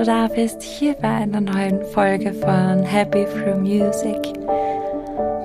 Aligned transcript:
du 0.00 0.06
da 0.06 0.28
bist 0.28 0.62
hier 0.62 0.94
bei 0.94 1.08
einer 1.08 1.42
neuen 1.42 1.84
Folge 1.92 2.32
von 2.32 2.82
Happy 2.84 3.26
Through 3.26 3.58
Music. 3.58 4.16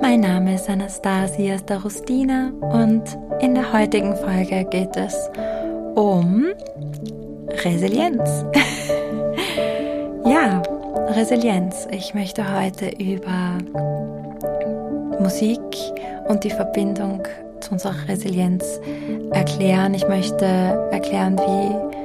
Mein 0.00 0.20
Name 0.20 0.54
ist 0.54 0.70
Anastasia 0.70 1.58
Starostina 1.58 2.52
und 2.60 3.02
in 3.40 3.54
der 3.54 3.70
heutigen 3.70 4.16
Folge 4.16 4.64
geht 4.70 4.96
es 4.96 5.14
um 5.94 6.46
Resilienz. 7.64 8.46
ja, 10.24 10.62
Resilienz. 11.08 11.86
Ich 11.90 12.14
möchte 12.14 12.42
heute 12.58 12.88
über 12.98 13.58
Musik 15.20 15.60
und 16.28 16.44
die 16.44 16.50
Verbindung 16.50 17.22
zu 17.60 17.72
unserer 17.72 18.08
Resilienz 18.08 18.80
erklären. 19.32 19.92
Ich 19.92 20.08
möchte 20.08 20.46
erklären, 20.92 21.36
wie 21.38 21.95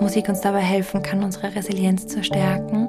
Musik 0.00 0.28
uns 0.28 0.40
dabei 0.40 0.60
helfen 0.60 1.02
kann, 1.02 1.22
unsere 1.22 1.54
Resilienz 1.54 2.06
zu 2.06 2.24
stärken. 2.24 2.88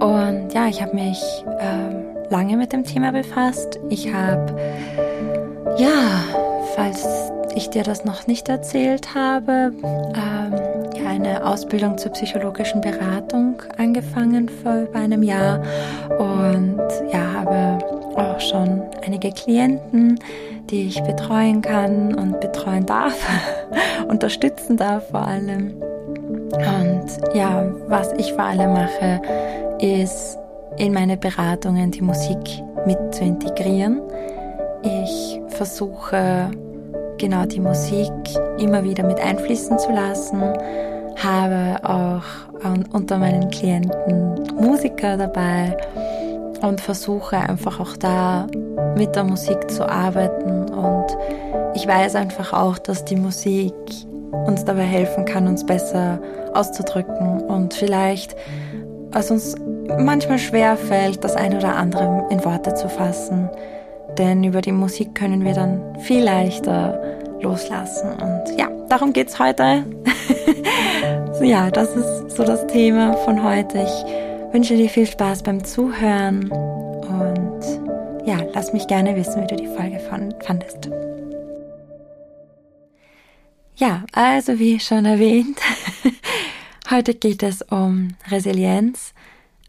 Und 0.00 0.52
ja, 0.54 0.66
ich 0.68 0.80
habe 0.80 0.94
mich 0.94 1.22
äh, 1.46 2.30
lange 2.30 2.56
mit 2.56 2.72
dem 2.72 2.84
Thema 2.84 3.12
befasst. 3.12 3.78
Ich 3.90 4.12
habe, 4.12 4.56
ja, 5.76 6.24
falls 6.74 7.06
ich 7.54 7.68
dir 7.68 7.82
das 7.82 8.04
noch 8.04 8.26
nicht 8.26 8.48
erzählt 8.48 9.14
habe, 9.14 9.72
ähm, 9.82 11.02
ja, 11.02 11.10
eine 11.10 11.44
Ausbildung 11.44 11.98
zur 11.98 12.12
psychologischen 12.12 12.80
Beratung 12.80 13.62
angefangen 13.76 14.48
vor 14.48 14.82
über 14.82 15.00
einem 15.00 15.22
Jahr 15.22 15.60
und 16.18 16.80
ja, 17.12 17.32
habe 17.34 17.84
auch 18.16 18.40
schon 18.40 18.82
einige 19.04 19.32
Klienten, 19.32 20.18
die 20.70 20.86
ich 20.86 21.02
betreuen 21.02 21.62
kann 21.62 22.14
und 22.14 22.40
betreuen 22.40 22.86
darf, 22.86 23.18
unterstützen 24.08 24.76
darf 24.76 25.08
vor 25.10 25.26
allem. 25.26 25.89
Und 26.52 27.34
ja, 27.34 27.64
was 27.86 28.12
ich 28.14 28.32
vor 28.32 28.44
allem 28.44 28.72
mache, 28.72 29.20
ist 29.80 30.38
in 30.76 30.92
meine 30.92 31.16
Beratungen 31.16 31.90
die 31.90 32.02
Musik 32.02 32.38
mit 32.86 32.98
zu 33.14 33.24
integrieren. 33.24 34.00
Ich 34.82 35.40
versuche 35.48 36.50
genau 37.18 37.44
die 37.44 37.60
Musik 37.60 38.12
immer 38.58 38.82
wieder 38.82 39.04
mit 39.04 39.20
einfließen 39.20 39.78
zu 39.78 39.92
lassen, 39.92 40.42
habe 41.22 41.76
auch 41.82 42.22
unter 42.92 43.18
meinen 43.18 43.50
Klienten 43.50 44.42
Musiker 44.58 45.16
dabei 45.16 45.76
und 46.62 46.80
versuche 46.80 47.36
einfach 47.36 47.80
auch 47.80 47.96
da 47.96 48.46
mit 48.96 49.14
der 49.16 49.24
Musik 49.24 49.70
zu 49.70 49.88
arbeiten. 49.88 50.70
Und 50.70 51.16
ich 51.74 51.86
weiß 51.86 52.16
einfach 52.16 52.52
auch, 52.52 52.78
dass 52.78 53.04
die 53.04 53.16
Musik 53.16 53.74
uns 54.46 54.64
dabei 54.64 54.82
helfen 54.84 55.24
kann, 55.24 55.46
uns 55.46 55.64
besser 55.64 56.18
auszudrücken 56.54 57.42
und 57.42 57.74
vielleicht, 57.74 58.36
was 59.10 59.30
uns 59.30 59.54
manchmal 59.98 60.38
schwer 60.38 60.76
fällt, 60.76 61.24
das 61.24 61.36
eine 61.36 61.56
oder 61.56 61.76
andere 61.76 62.26
in 62.30 62.44
Worte 62.44 62.74
zu 62.74 62.88
fassen. 62.88 63.48
Denn 64.18 64.44
über 64.44 64.60
die 64.60 64.72
Musik 64.72 65.14
können 65.14 65.44
wir 65.44 65.54
dann 65.54 65.98
viel 66.00 66.22
leichter 66.22 67.00
loslassen. 67.40 68.10
Und 68.10 68.58
ja, 68.58 68.68
darum 68.88 69.12
geht's 69.12 69.38
heute. 69.38 69.84
ja, 71.42 71.70
das 71.70 71.94
ist 71.94 72.36
so 72.36 72.44
das 72.44 72.66
Thema 72.66 73.14
von 73.14 73.42
heute. 73.42 73.78
Ich 73.78 74.52
wünsche 74.52 74.76
dir 74.76 74.88
viel 74.88 75.06
Spaß 75.06 75.42
beim 75.42 75.64
Zuhören 75.64 76.50
und 76.50 78.26
ja, 78.26 78.36
lass 78.54 78.72
mich 78.72 78.86
gerne 78.86 79.16
wissen, 79.16 79.42
wie 79.42 79.46
du 79.46 79.56
die 79.56 79.68
Folge 79.68 80.00
fandest. 80.40 80.90
Ja, 83.80 84.04
also 84.12 84.58
wie 84.58 84.78
schon 84.78 85.06
erwähnt, 85.06 85.58
heute 86.90 87.14
geht 87.14 87.42
es 87.42 87.62
um 87.62 88.14
Resilienz, 88.28 89.14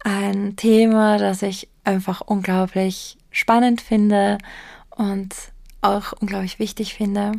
ein 0.04 0.54
Thema, 0.54 1.16
das 1.16 1.40
ich 1.40 1.70
einfach 1.82 2.20
unglaublich 2.20 3.16
spannend 3.30 3.80
finde 3.80 4.36
und 4.90 5.34
auch 5.80 6.12
unglaublich 6.20 6.58
wichtig 6.58 6.92
finde. 6.92 7.32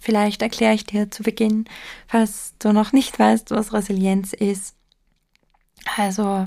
Vielleicht 0.00 0.40
erkläre 0.40 0.72
ich 0.72 0.86
dir 0.86 1.10
zu 1.10 1.22
Beginn, 1.22 1.66
falls 2.06 2.54
du 2.58 2.72
noch 2.72 2.94
nicht 2.94 3.18
weißt, 3.18 3.50
was 3.50 3.74
Resilienz 3.74 4.32
ist, 4.32 4.74
also 5.98 6.46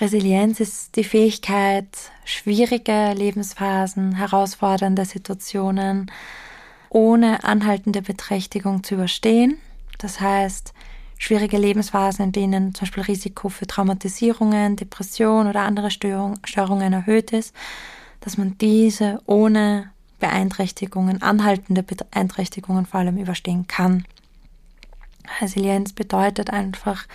Resilienz 0.00 0.60
ist 0.60 0.94
die 0.94 1.02
Fähigkeit, 1.02 1.88
schwierige 2.24 3.14
Lebensphasen, 3.14 4.14
herausfordernde 4.14 5.06
Situationen 5.06 6.08
ohne 6.90 7.44
anhaltende 7.44 8.02
Beträchtigung 8.02 8.84
zu 8.84 8.94
überstehen. 8.94 9.56
Das 9.98 10.20
heißt, 10.20 10.74
schwierige 11.16 11.56
Lebensphasen, 11.56 12.26
in 12.26 12.32
denen 12.32 12.74
zum 12.74 12.86
Beispiel 12.86 13.04
Risiko 13.04 13.48
für 13.48 13.66
Traumatisierungen, 13.66 14.76
Depression 14.76 15.46
oder 15.46 15.62
andere 15.62 15.90
Störungen 15.90 16.92
erhöht 16.92 17.32
ist, 17.32 17.54
dass 18.20 18.36
man 18.36 18.58
diese 18.58 19.20
ohne 19.26 19.90
Beeinträchtigungen, 20.18 21.22
anhaltende 21.22 21.82
Beeinträchtigungen 21.82 22.84
vor 22.84 23.00
allem 23.00 23.16
überstehen 23.16 23.66
kann. 23.66 24.04
Resilienz 25.40 25.92
bedeutet 25.92 26.50
einfach, 26.50 27.06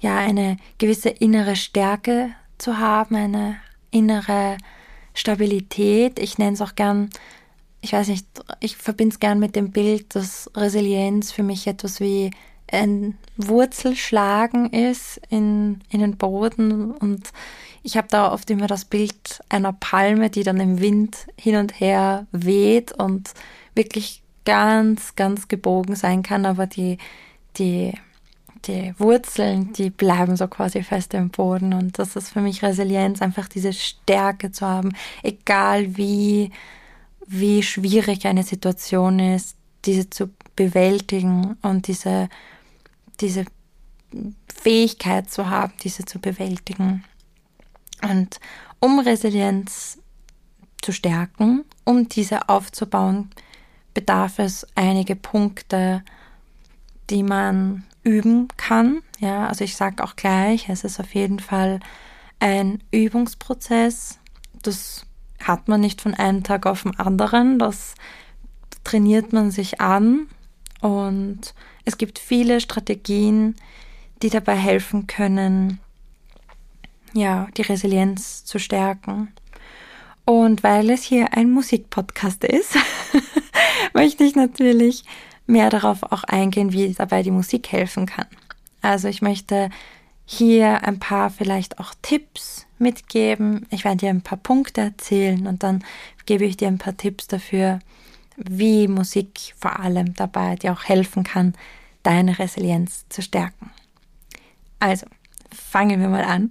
ja 0.00 0.16
eine 0.16 0.56
gewisse 0.78 1.08
innere 1.08 1.56
Stärke 1.56 2.30
zu 2.56 2.78
haben, 2.78 3.16
eine 3.16 3.56
innere 3.90 4.58
Stabilität. 5.14 6.18
Ich 6.18 6.38
nenne 6.38 6.52
es 6.52 6.60
auch 6.60 6.74
gern, 6.74 7.10
ich 7.80 7.92
weiß 7.92 8.08
nicht, 8.08 8.26
ich 8.60 8.76
verbinde 8.76 9.14
es 9.14 9.20
gern 9.20 9.38
mit 9.38 9.56
dem 9.56 9.70
Bild, 9.70 10.14
dass 10.14 10.50
Resilienz 10.54 11.32
für 11.32 11.42
mich 11.42 11.66
etwas 11.66 12.00
wie 12.00 12.30
ein 12.70 13.16
Wurzelschlagen 13.36 14.70
ist 14.70 15.20
in, 15.30 15.80
in 15.90 16.00
den 16.00 16.16
Boden. 16.16 16.90
Und 16.90 17.30
ich 17.82 17.96
habe 17.96 18.08
da 18.10 18.32
oft 18.32 18.50
immer 18.50 18.66
das 18.66 18.84
Bild 18.84 19.40
einer 19.48 19.72
Palme, 19.72 20.28
die 20.28 20.42
dann 20.42 20.60
im 20.60 20.80
Wind 20.80 21.28
hin 21.36 21.56
und 21.56 21.80
her 21.80 22.26
weht 22.32 22.92
und 22.92 23.32
wirklich 23.74 24.22
ganz, 24.44 25.14
ganz 25.14 25.48
gebogen 25.48 25.94
sein 25.94 26.22
kann, 26.22 26.46
aber 26.46 26.66
die, 26.66 26.98
die 27.58 27.92
die 28.66 28.92
Wurzeln, 28.98 29.72
die 29.72 29.90
bleiben 29.90 30.36
so 30.36 30.48
quasi 30.48 30.82
fest 30.82 31.14
im 31.14 31.30
Boden. 31.30 31.72
Und 31.72 31.98
das 31.98 32.16
ist 32.16 32.30
für 32.30 32.40
mich 32.40 32.62
Resilienz, 32.62 33.22
einfach 33.22 33.48
diese 33.48 33.72
Stärke 33.72 34.50
zu 34.50 34.66
haben, 34.66 34.92
egal 35.22 35.96
wie, 35.96 36.50
wie 37.28 37.62
schwierig 37.62 38.26
eine 38.26 38.42
Situation 38.42 39.18
ist, 39.18 39.56
diese 39.84 40.08
zu 40.08 40.30
bewältigen 40.56 41.56
und 41.62 41.86
diese, 41.86 42.28
diese 43.20 43.44
Fähigkeit 44.48 45.30
zu 45.30 45.48
haben, 45.48 45.72
diese 45.82 46.04
zu 46.06 46.18
bewältigen. 46.18 47.04
Und 48.02 48.40
um 48.80 48.98
Resilienz 48.98 49.98
zu 50.80 50.92
stärken, 50.92 51.64
um 51.84 52.08
diese 52.08 52.48
aufzubauen, 52.48 53.30
bedarf 53.92 54.38
es 54.38 54.66
einige 54.74 55.14
Punkte, 55.14 56.02
die 57.10 57.22
man 57.22 57.84
üben 58.04 58.48
kann. 58.56 59.02
Ja, 59.18 59.48
also 59.48 59.64
ich 59.64 59.76
sage 59.76 60.02
auch 60.02 60.16
gleich, 60.16 60.68
es 60.70 60.84
ist 60.84 60.98
auf 60.98 61.14
jeden 61.14 61.40
Fall 61.40 61.80
ein 62.38 62.82
Übungsprozess. 62.90 64.18
Das 64.62 65.04
hat 65.42 65.68
man 65.68 65.80
nicht 65.80 66.00
von 66.00 66.14
einem 66.14 66.42
Tag 66.42 66.66
auf 66.66 66.82
den 66.82 66.98
anderen. 66.98 67.58
Das 67.58 67.94
trainiert 68.84 69.32
man 69.32 69.50
sich 69.50 69.80
an. 69.80 70.26
Und 70.80 71.54
es 71.84 71.98
gibt 71.98 72.18
viele 72.18 72.60
Strategien, 72.60 73.56
die 74.22 74.30
dabei 74.30 74.56
helfen 74.56 75.06
können, 75.06 75.80
ja, 77.14 77.48
die 77.56 77.62
Resilienz 77.62 78.44
zu 78.44 78.58
stärken. 78.58 79.32
Und 80.24 80.62
weil 80.62 80.90
es 80.90 81.02
hier 81.02 81.32
ein 81.34 81.50
Musikpodcast 81.50 82.44
ist, 82.44 82.76
möchte 83.94 84.24
ich 84.24 84.36
natürlich 84.36 85.04
mehr 85.46 85.70
darauf 85.70 86.02
auch 86.02 86.24
eingehen, 86.24 86.72
wie 86.72 86.92
dabei 86.92 87.22
die 87.22 87.30
Musik 87.30 87.72
helfen 87.72 88.06
kann. 88.06 88.26
Also 88.82 89.08
ich 89.08 89.22
möchte 89.22 89.70
hier 90.30 90.86
ein 90.86 90.98
paar 90.98 91.30
vielleicht 91.30 91.80
auch 91.80 91.94
Tipps 92.02 92.66
mitgeben. 92.78 93.66
Ich 93.70 93.84
werde 93.84 93.96
dir 93.96 94.10
ein 94.10 94.20
paar 94.20 94.36
Punkte 94.36 94.82
erzählen 94.82 95.46
und 95.46 95.62
dann 95.62 95.82
gebe 96.26 96.44
ich 96.44 96.58
dir 96.58 96.68
ein 96.68 96.76
paar 96.76 96.98
Tipps 96.98 97.28
dafür, 97.28 97.78
wie 98.36 98.88
Musik 98.88 99.54
vor 99.58 99.80
allem 99.80 100.12
dabei 100.12 100.56
dir 100.56 100.74
auch 100.74 100.84
helfen 100.84 101.24
kann, 101.24 101.54
deine 102.02 102.38
Resilienz 102.38 103.06
zu 103.08 103.22
stärken. 103.22 103.70
Also, 104.80 105.06
fangen 105.50 105.98
wir 105.98 106.08
mal 106.08 106.24
an. 106.24 106.50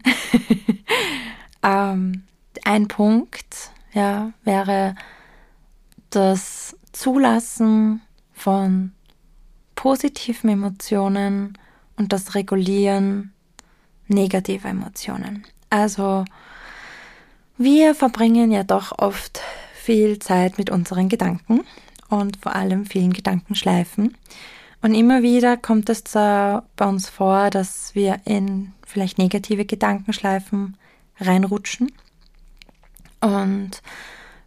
ähm, 1.63 2.24
ein 2.65 2.88
Punkt 2.88 3.69
ja, 3.94 4.33
wäre 4.44 4.95
das 6.09 6.75
Zulassen 6.94 8.01
von 8.33 8.91
positiven 9.75 10.50
Emotionen 10.50 11.59
und 11.95 12.12
das 12.12 12.33
Regulieren 12.33 13.33
negativer 14.07 14.69
Emotionen. 14.69 15.45
Also 15.69 16.25
wir 17.57 17.95
verbringen 17.95 18.51
ja 18.51 18.63
doch 18.63 18.98
oft 18.98 19.42
viel 19.74 20.19
Zeit 20.19 20.57
mit 20.57 20.69
unseren 20.69 21.09
Gedanken 21.09 21.62
und 22.09 22.38
vor 22.38 22.56
allem 22.56 22.86
vielen 22.86 23.13
Gedankenschleifen. 23.13 24.15
Und 24.81 24.94
immer 24.94 25.24
wieder 25.24 25.57
kommt 25.57 25.89
es 25.89 26.04
bei 26.04 26.62
uns 26.80 27.09
vor, 27.09 27.50
dass 27.50 27.95
wir 27.95 28.21
in 28.25 28.74
vielleicht 28.86 29.18
negative 29.18 29.65
Gedankenschleifen 29.65 30.77
reinrutschen. 31.19 31.92
Und 33.21 33.81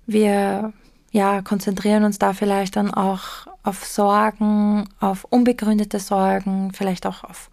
wir 0.06 0.72
ja, 1.10 1.42
konzentrieren 1.42 2.04
uns 2.04 2.18
da 2.18 2.32
vielleicht 2.32 2.76
dann 2.76 2.94
auch 2.94 3.48
auf 3.62 3.84
Sorgen, 3.84 4.88
auf 5.00 5.24
unbegründete 5.24 5.98
Sorgen, 5.98 6.72
vielleicht 6.72 7.06
auch 7.06 7.24
auf 7.24 7.50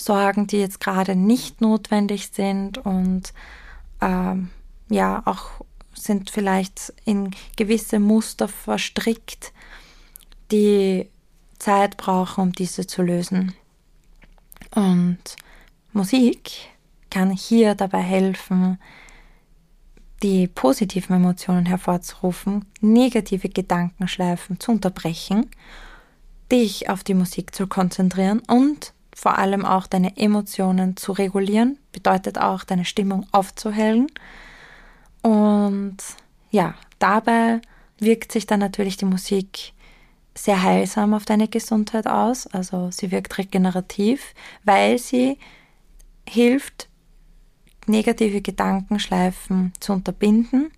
Sorgen, 0.00 0.46
die 0.46 0.58
jetzt 0.58 0.80
gerade 0.80 1.14
nicht 1.14 1.60
notwendig 1.60 2.30
sind 2.32 2.78
und 2.78 3.32
ähm, 4.00 4.50
ja, 4.88 5.22
auch 5.24 5.50
sind 5.94 6.30
vielleicht 6.30 6.92
in 7.04 7.30
gewisse 7.56 7.98
Muster 7.98 8.48
verstrickt, 8.48 9.52
die 10.50 11.08
Zeit 11.58 11.96
brauchen, 11.96 12.40
um 12.40 12.52
diese 12.52 12.86
zu 12.86 13.02
lösen. 13.02 13.54
Und 14.74 15.36
Musik 15.92 16.52
kann 17.10 17.30
hier 17.30 17.74
dabei 17.74 18.00
helfen, 18.00 18.78
die 20.22 20.46
positiven 20.48 21.16
Emotionen 21.16 21.66
hervorzurufen, 21.66 22.66
negative 22.80 23.48
Gedankenschleifen 23.48 24.60
zu 24.60 24.72
unterbrechen, 24.72 25.50
dich 26.52 26.88
auf 26.88 27.04
die 27.04 27.14
Musik 27.14 27.54
zu 27.54 27.66
konzentrieren 27.66 28.40
und 28.46 28.92
vor 29.20 29.36
allem 29.36 29.66
auch 29.66 29.86
deine 29.86 30.16
Emotionen 30.16 30.96
zu 30.96 31.12
regulieren, 31.12 31.78
bedeutet 31.92 32.38
auch 32.38 32.64
deine 32.64 32.86
Stimmung 32.86 33.26
aufzuhellen. 33.32 34.06
Und 35.20 35.98
ja, 36.50 36.74
dabei 36.98 37.60
wirkt 37.98 38.32
sich 38.32 38.46
dann 38.46 38.60
natürlich 38.60 38.96
die 38.96 39.04
Musik 39.04 39.74
sehr 40.34 40.62
heilsam 40.62 41.12
auf 41.12 41.26
deine 41.26 41.48
Gesundheit 41.48 42.06
aus. 42.06 42.46
Also 42.46 42.90
sie 42.90 43.10
wirkt 43.10 43.36
regenerativ, 43.36 44.32
weil 44.64 44.96
sie 44.96 45.36
hilft, 46.26 46.88
negative 47.86 48.40
Gedankenschleifen 48.40 49.74
zu 49.80 49.92
unterbinden 49.92 50.72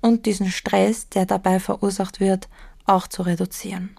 und 0.00 0.26
diesen 0.26 0.52
Stress, 0.52 1.08
der 1.08 1.26
dabei 1.26 1.58
verursacht 1.58 2.20
wird, 2.20 2.48
auch 2.86 3.08
zu 3.08 3.22
reduzieren. 3.22 3.96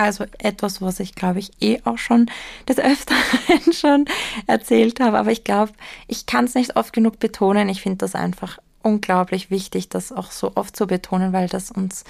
Also 0.00 0.24
etwas, 0.38 0.80
was 0.80 0.98
ich 0.98 1.14
glaube 1.14 1.40
ich 1.40 1.50
eh 1.60 1.82
auch 1.84 1.98
schon 1.98 2.30
des 2.66 2.78
Öfteren 2.78 3.72
schon 3.74 4.06
erzählt 4.46 4.98
habe, 4.98 5.18
aber 5.18 5.30
ich 5.30 5.44
glaube, 5.44 5.72
ich 6.08 6.24
kann 6.24 6.46
es 6.46 6.54
nicht 6.54 6.76
oft 6.76 6.94
genug 6.94 7.18
betonen. 7.18 7.68
Ich 7.68 7.82
finde 7.82 7.98
das 7.98 8.14
einfach 8.14 8.58
unglaublich 8.82 9.50
wichtig, 9.50 9.90
das 9.90 10.10
auch 10.10 10.30
so 10.30 10.52
oft 10.54 10.74
zu 10.74 10.86
betonen, 10.86 11.34
weil 11.34 11.48
das 11.48 11.70
uns, 11.70 12.04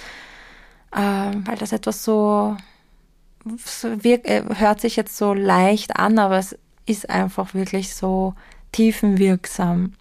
äh, 0.93 0.99
weil 0.99 1.57
das 1.59 1.73
etwas 1.73 2.05
so, 2.05 2.55
so 3.57 4.03
wirkt, 4.05 4.25
äh, 4.25 4.45
hört 4.55 4.79
sich 4.79 4.95
jetzt 4.95 5.17
so 5.17 5.33
leicht 5.33 5.97
an, 5.97 6.17
aber 6.17 6.37
es 6.37 6.57
ist 6.85 7.09
einfach 7.09 7.53
wirklich 7.53 7.93
so 7.93 8.35
tiefenwirksam. 8.71 9.95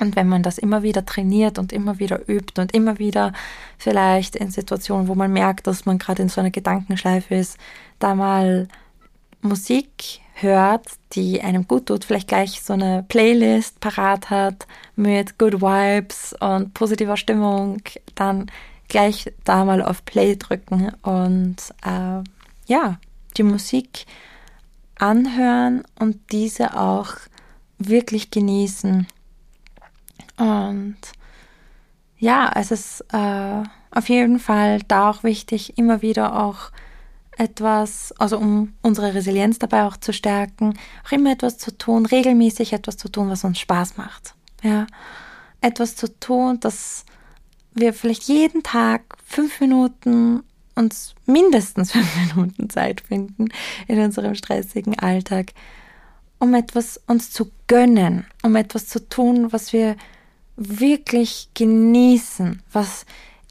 Und 0.00 0.16
wenn 0.16 0.28
man 0.28 0.42
das 0.42 0.58
immer 0.58 0.82
wieder 0.82 1.04
trainiert 1.04 1.58
und 1.58 1.72
immer 1.72 1.98
wieder 1.98 2.28
übt 2.28 2.60
und 2.60 2.72
immer 2.72 2.98
wieder 2.98 3.32
vielleicht 3.78 4.36
in 4.36 4.50
Situationen, 4.50 5.08
wo 5.08 5.14
man 5.14 5.32
merkt, 5.32 5.66
dass 5.66 5.86
man 5.86 5.98
gerade 5.98 6.22
in 6.22 6.28
so 6.28 6.40
einer 6.40 6.50
Gedankenschleife 6.50 7.34
ist, 7.34 7.58
da 7.98 8.14
mal 8.14 8.68
Musik 9.40 10.20
hört, 10.34 10.86
die 11.12 11.40
einem 11.42 11.66
gut 11.66 11.86
tut, 11.86 12.04
vielleicht 12.04 12.28
gleich 12.28 12.62
so 12.62 12.72
eine 12.72 13.04
Playlist 13.08 13.80
parat 13.80 14.30
hat 14.30 14.66
mit 14.94 15.38
Good 15.38 15.60
Vibes 15.60 16.34
und 16.38 16.74
positiver 16.74 17.16
Stimmung, 17.16 17.82
dann 18.14 18.50
gleich 18.88 19.32
da 19.44 19.64
mal 19.64 19.82
auf 19.82 20.04
Play 20.04 20.36
drücken 20.36 20.92
und 21.02 21.56
äh, 21.84 22.22
ja, 22.66 22.98
die 23.36 23.42
Musik 23.42 24.06
anhören 24.98 25.84
und 25.98 26.18
diese 26.32 26.78
auch 26.78 27.14
wirklich 27.78 28.30
genießen. 28.30 29.06
Und 30.38 30.96
ja, 32.18 32.50
es 32.54 32.70
ist 32.70 33.04
äh, 33.12 33.62
auf 33.90 34.08
jeden 34.08 34.38
Fall 34.38 34.80
da 34.88 35.10
auch 35.10 35.22
wichtig, 35.22 35.76
immer 35.78 36.02
wieder 36.02 36.42
auch 36.42 36.70
etwas, 37.36 38.12
also 38.18 38.38
um 38.38 38.74
unsere 38.82 39.14
Resilienz 39.14 39.58
dabei 39.58 39.84
auch 39.84 39.96
zu 39.96 40.12
stärken, 40.12 40.76
auch 41.06 41.12
immer 41.12 41.32
etwas 41.32 41.56
zu 41.58 41.76
tun, 41.76 42.04
regelmäßig 42.04 42.72
etwas 42.72 42.96
zu 42.96 43.08
tun, 43.08 43.30
was 43.30 43.44
uns 43.44 43.58
Spaß 43.60 43.96
macht. 43.96 44.34
Ja, 44.62 44.86
etwas 45.60 45.94
zu 45.94 46.18
tun, 46.18 46.58
dass 46.60 47.04
wir 47.74 47.92
vielleicht 47.92 48.24
jeden 48.24 48.64
Tag 48.64 49.02
fünf 49.24 49.60
Minuten 49.60 50.42
uns 50.74 51.14
mindestens 51.26 51.92
fünf 51.92 52.08
Minuten 52.16 52.70
Zeit 52.70 53.02
finden 53.02 53.48
in 53.86 54.00
unserem 54.00 54.34
stressigen 54.34 54.98
Alltag, 54.98 55.52
um 56.40 56.54
etwas 56.54 57.00
uns 57.06 57.30
zu 57.30 57.50
gönnen, 57.68 58.26
um 58.42 58.56
etwas 58.56 58.88
zu 58.88 59.08
tun, 59.08 59.52
was 59.52 59.72
wir 59.72 59.96
wirklich 60.58 61.48
genießen, 61.54 62.62
was 62.72 63.06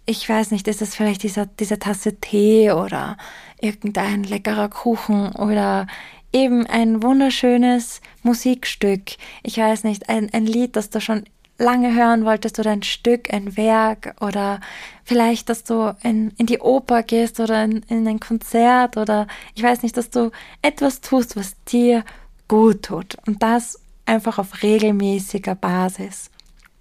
ich 0.09 0.27
weiß 0.27 0.51
nicht, 0.51 0.69
ist 0.69 0.81
es 0.81 0.95
vielleicht 0.95 1.23
dieser, 1.23 1.45
diese 1.45 1.79
Tasse 1.79 2.15
Tee 2.15 2.71
oder 2.71 3.17
irgendein 3.59 4.23
leckerer 4.23 4.69
Kuchen 4.69 5.33
oder 5.33 5.85
eben 6.31 6.65
ein 6.65 7.03
wunderschönes 7.03 8.01
Musikstück. 8.23 9.01
Ich 9.43 9.57
weiß 9.57 9.83
nicht, 9.83 10.07
ein, 10.07 10.33
ein 10.33 10.45
Lied, 10.45 10.77
das 10.77 10.89
du 10.89 11.01
schon 11.01 11.25
lange 11.57 11.93
hören 11.93 12.23
wolltest 12.23 12.57
oder 12.57 12.71
ein 12.71 12.83
Stück, 12.83 13.33
ein 13.33 13.57
Werk 13.57 14.15
oder 14.21 14.61
vielleicht, 15.03 15.49
dass 15.49 15.65
du 15.65 15.93
in, 16.03 16.31
in 16.37 16.45
die 16.45 16.59
Oper 16.59 17.03
gehst 17.03 17.41
oder 17.41 17.63
in, 17.65 17.83
in 17.89 18.07
ein 18.07 18.21
Konzert 18.21 18.95
oder 18.95 19.27
ich 19.55 19.63
weiß 19.63 19.83
nicht, 19.83 19.97
dass 19.97 20.09
du 20.09 20.31
etwas 20.61 21.01
tust, 21.01 21.35
was 21.35 21.61
dir 21.65 22.05
gut 22.47 22.83
tut. 22.83 23.17
Und 23.25 23.43
das 23.43 23.79
einfach 24.05 24.39
auf 24.39 24.63
regelmäßiger 24.63 25.55
Basis. 25.55 26.31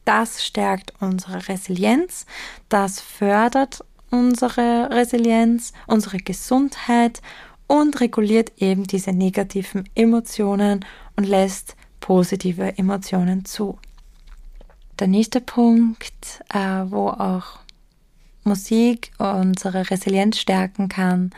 Das 0.07 0.43
stärkt 0.43 0.95
unsere 1.01 1.49
Resilienz, 1.49 2.25
das 2.71 3.01
fördert 3.01 3.85
unsere 4.11 4.89
Resilienz, 4.91 5.73
unsere 5.87 6.17
Gesundheit 6.19 7.21
und 7.67 8.01
reguliert 8.01 8.53
eben 8.57 8.85
diese 8.85 9.13
negativen 9.13 9.87
Emotionen 9.95 10.85
und 11.17 11.25
lässt 11.25 11.77
positive 12.01 12.79
Emotionen 12.79 13.45
zu. 13.45 13.79
Der 14.99 15.09
nächste 15.09 15.43
Punkt, 15.43 16.43
äh, 16.55 16.59
wo 16.87 17.09
auch 17.09 17.59
Musik 18.45 19.11
unsere 19.19 19.91
Resilienz 19.91 20.39
stärken 20.39 20.89
kann, 20.89 21.33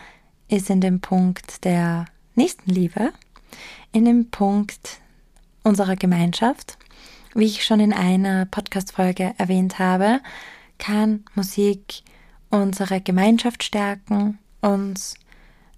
ist 0.48 0.70
in 0.70 0.80
dem 0.80 1.00
Punkt 1.00 1.64
der 1.64 2.04
Nächstenliebe 2.34 3.12
in 3.92 4.04
dem 4.04 4.30
Punkt 4.30 5.00
unserer 5.62 5.96
Gemeinschaft. 5.96 6.78
Wie 7.34 7.44
ich 7.44 7.64
schon 7.64 7.80
in 7.80 7.92
einer 7.92 8.46
Podcast-Folge 8.46 9.34
erwähnt 9.38 9.78
habe, 9.78 10.20
kann 10.78 11.24
Musik 11.34 12.02
unsere 12.50 13.00
Gemeinschaft 13.00 13.62
stärken, 13.62 14.38
uns 14.60 15.14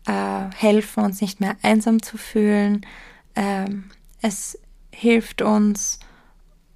äh, 0.07 0.45
helfen, 0.57 1.05
uns 1.05 1.21
nicht 1.21 1.41
mehr 1.41 1.57
einsam 1.63 2.03
zu 2.03 2.17
fühlen. 2.17 2.87
Ähm, 3.35 3.91
es 4.23 4.59
hilft 4.93 5.43
uns, 5.43 5.99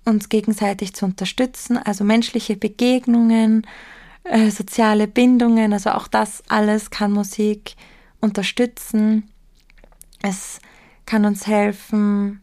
uns 0.05 0.29
gegenseitig 0.29 0.95
zu 0.95 1.05
unterstützen, 1.05 1.79
also 1.79 2.05
menschliche 2.05 2.57
Begegnungen, 2.57 3.67
äh, 4.25 4.51
soziale 4.51 5.07
Bindungen, 5.07 5.73
also 5.73 5.91
auch 5.91 6.09
das 6.09 6.43
alles 6.49 6.91
kann 6.91 7.13
Musik 7.13 7.77
unterstützen. 8.21 9.31
Es 10.23 10.59
kann 11.07 11.27
uns 11.27 11.47
helfen, 11.47 12.41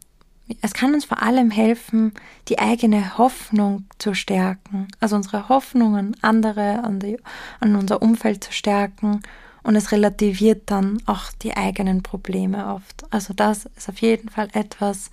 es 0.61 0.73
kann 0.73 0.93
uns 0.93 1.05
vor 1.05 1.21
allem 1.21 1.51
helfen, 1.51 2.13
die 2.47 2.59
eigene 2.59 3.17
Hoffnung 3.17 3.85
zu 3.97 4.13
stärken, 4.13 4.87
also 4.99 5.15
unsere 5.15 5.49
Hoffnungen, 5.49 6.15
andere, 6.21 6.83
an, 6.83 6.99
die, 6.99 7.17
an 7.59 7.75
unser 7.75 8.01
Umfeld 8.01 8.43
zu 8.43 8.51
stärken 8.51 9.21
und 9.63 9.75
es 9.75 9.91
relativiert 9.91 10.63
dann 10.65 11.01
auch 11.05 11.31
die 11.41 11.55
eigenen 11.55 12.03
Probleme 12.03 12.73
oft. 12.73 13.05
Also 13.11 13.33
das 13.33 13.65
ist 13.77 13.89
auf 13.89 13.99
jeden 13.99 14.29
Fall 14.29 14.49
etwas, 14.53 15.11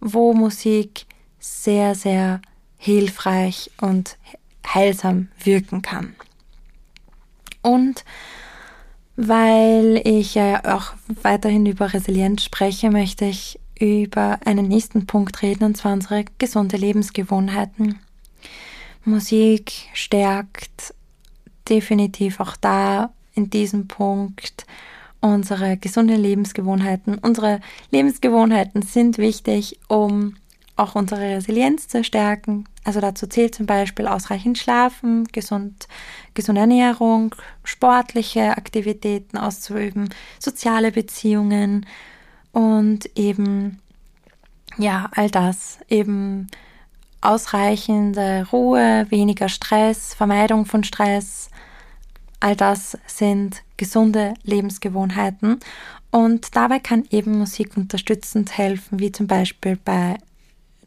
wo 0.00 0.34
Musik 0.34 1.06
sehr, 1.38 1.94
sehr 1.94 2.40
hilfreich 2.76 3.70
und 3.80 4.18
heilsam 4.66 5.28
wirken 5.42 5.82
kann. 5.82 6.14
Und 7.62 8.04
weil 9.16 10.00
ich 10.04 10.36
ja 10.36 10.76
auch 10.76 10.92
weiterhin 11.22 11.66
über 11.66 11.92
Resilienz 11.92 12.44
spreche, 12.44 12.90
möchte 12.90 13.24
ich 13.24 13.58
über 13.78 14.38
einen 14.44 14.68
nächsten 14.68 15.06
Punkt 15.06 15.42
reden, 15.42 15.64
und 15.64 15.76
zwar 15.76 15.92
unsere 15.92 16.24
gesunde 16.38 16.76
Lebensgewohnheiten. 16.76 17.98
Musik 19.04 19.72
stärkt 19.94 20.94
definitiv 21.68 22.40
auch 22.40 22.56
da 22.56 23.10
in 23.34 23.50
diesem 23.50 23.86
Punkt 23.88 24.66
unsere 25.20 25.76
gesunde 25.76 26.16
Lebensgewohnheiten. 26.16 27.18
Unsere 27.18 27.60
Lebensgewohnheiten 27.90 28.82
sind 28.82 29.18
wichtig, 29.18 29.78
um 29.88 30.36
auch 30.76 30.94
unsere 30.94 31.20
Resilienz 31.20 31.88
zu 31.88 32.04
stärken. 32.04 32.64
Also 32.84 33.00
dazu 33.00 33.26
zählt 33.26 33.54
zum 33.54 33.66
Beispiel 33.66 34.06
ausreichend 34.06 34.58
Schlafen, 34.58 35.24
gesund, 35.32 35.88
gesunde 36.34 36.60
Ernährung, 36.62 37.34
sportliche 37.64 38.56
Aktivitäten 38.56 39.38
auszuüben, 39.38 40.08
soziale 40.38 40.92
Beziehungen 40.92 41.84
und 42.58 43.08
eben 43.16 43.78
ja, 44.78 45.08
all 45.14 45.30
das. 45.30 45.78
Eben 45.88 46.48
ausreichende 47.20 48.48
Ruhe, 48.50 49.06
weniger 49.10 49.48
Stress, 49.48 50.12
Vermeidung 50.14 50.66
von 50.66 50.82
Stress, 50.82 51.50
all 52.40 52.56
das 52.56 52.98
sind 53.06 53.62
gesunde 53.76 54.34
Lebensgewohnheiten. 54.42 55.60
Und 56.10 56.56
dabei 56.56 56.80
kann 56.80 57.04
eben 57.10 57.38
Musik 57.38 57.76
unterstützend 57.76 58.58
helfen, 58.58 58.98
wie 58.98 59.12
zum 59.12 59.28
Beispiel 59.28 59.78
bei 59.84 60.18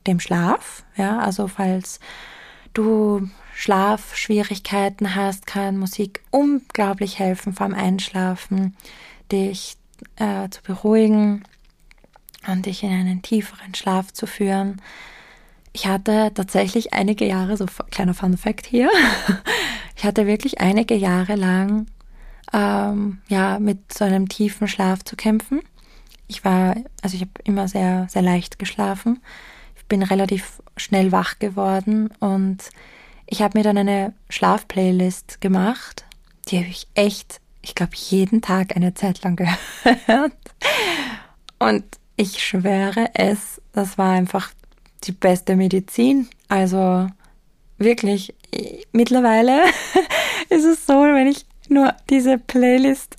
dem 0.07 0.19
Schlaf. 0.19 0.83
Ja, 0.97 1.19
also 1.19 1.47
falls 1.47 2.01
du 2.73 3.29
Schlafschwierigkeiten 3.55 5.15
hast, 5.15 5.47
kann 5.47 5.77
Musik 5.77 6.21
unglaublich 6.31 7.17
helfen 7.17 7.53
vom 7.53 7.73
Einschlafen, 7.73 8.75
dich 9.31 9.77
äh, 10.17 10.49
zu 10.49 10.61
beruhigen 10.63 11.43
und 12.47 12.65
dich 12.65 12.83
in 12.83 12.91
einen 12.91 13.21
tieferen 13.21 13.75
Schlaf 13.75 14.11
zu 14.11 14.27
führen. 14.27 14.81
Ich 15.73 15.87
hatte 15.87 16.31
tatsächlich 16.33 16.93
einige 16.93 17.25
Jahre, 17.25 17.55
so 17.55 17.65
kleiner 17.91 18.13
Fun 18.13 18.37
Fact 18.37 18.65
hier, 18.65 18.89
ich 19.95 20.03
hatte 20.03 20.27
wirklich 20.27 20.59
einige 20.59 20.95
Jahre 20.95 21.35
lang 21.35 21.87
ähm, 22.53 23.19
ja 23.27 23.59
mit 23.59 23.93
so 23.93 24.03
einem 24.03 24.27
tiefen 24.27 24.67
Schlaf 24.67 25.03
zu 25.03 25.15
kämpfen. 25.15 25.61
Ich 26.27 26.43
war, 26.45 26.75
also 27.01 27.15
ich 27.15 27.21
habe 27.21 27.31
immer 27.43 27.67
sehr, 27.67 28.07
sehr 28.09 28.21
leicht 28.21 28.59
geschlafen. 28.59 29.21
Ich 29.75 29.85
bin 29.85 30.03
relativ 30.03 30.61
schnell 30.77 31.11
wach 31.11 31.39
geworden 31.39 32.09
und 32.19 32.69
ich 33.25 33.41
habe 33.41 33.57
mir 33.57 33.63
dann 33.63 33.77
eine 33.77 34.13
Schlafplaylist 34.29 35.41
gemacht. 35.41 36.05
Die 36.47 36.57
habe 36.57 36.67
ich 36.67 36.87
echt, 36.95 37.39
ich 37.61 37.75
glaube, 37.75 37.93
jeden 37.95 38.41
Tag 38.41 38.75
eine 38.75 38.93
Zeit 38.93 39.23
lang 39.23 39.35
gehört. 39.85 40.33
Und 41.59 41.83
ich 42.15 42.43
schwöre 42.43 43.09
es, 43.13 43.61
das 43.73 43.97
war 43.97 44.11
einfach 44.11 44.51
die 45.03 45.11
beste 45.11 45.55
Medizin. 45.55 46.27
Also 46.47 47.07
wirklich, 47.77 48.33
mittlerweile 48.91 49.63
ist 50.49 50.65
es 50.65 50.85
so, 50.85 50.93
wenn 50.93 51.27
ich 51.27 51.45
nur 51.69 51.95
diese 52.09 52.37
Playlist 52.37 53.15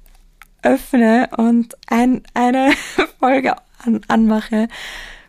öffne 0.63 1.29
und 1.37 1.77
ein, 1.89 2.23
eine 2.35 2.73
Folge 3.19 3.55
an, 3.79 4.01
anmache, 4.09 4.69